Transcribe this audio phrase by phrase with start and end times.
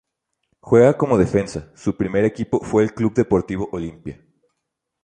[0.61, 4.25] Juega como defensa, su primer equipo fue el Club Deportivo Olimpia.